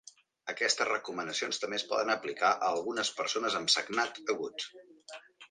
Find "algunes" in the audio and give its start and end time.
2.71-3.13